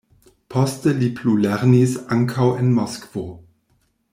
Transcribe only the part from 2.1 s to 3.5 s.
ankaŭ en Moskvo.